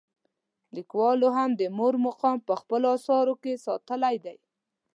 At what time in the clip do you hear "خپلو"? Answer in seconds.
2.61-2.87